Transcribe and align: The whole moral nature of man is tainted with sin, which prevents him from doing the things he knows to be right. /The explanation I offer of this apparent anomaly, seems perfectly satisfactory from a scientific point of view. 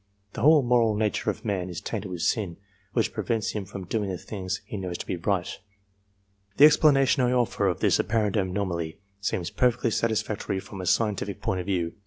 The 0.33 0.41
whole 0.41 0.63
moral 0.63 0.95
nature 0.95 1.29
of 1.29 1.45
man 1.45 1.69
is 1.69 1.79
tainted 1.79 2.09
with 2.09 2.23
sin, 2.23 2.57
which 2.93 3.13
prevents 3.13 3.51
him 3.51 3.65
from 3.65 3.85
doing 3.85 4.09
the 4.09 4.17
things 4.17 4.61
he 4.65 4.75
knows 4.75 4.97
to 4.97 5.05
be 5.05 5.15
right. 5.15 5.59
/The 6.57 6.65
explanation 6.65 7.21
I 7.21 7.33
offer 7.33 7.67
of 7.67 7.81
this 7.81 7.99
apparent 7.99 8.35
anomaly, 8.35 8.97
seems 9.19 9.51
perfectly 9.51 9.91
satisfactory 9.91 10.59
from 10.59 10.81
a 10.81 10.87
scientific 10.87 11.39
point 11.39 11.59
of 11.59 11.67
view. 11.67 11.93